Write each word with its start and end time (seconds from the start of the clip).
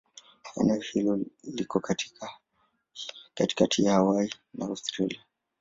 Eneo 0.61 0.79
hili 0.79 1.25
liko 1.43 1.79
katikati 3.33 3.83
ya 3.83 3.93
Hawaii 3.93 4.33
na 4.53 4.65
Australia. 4.65 5.25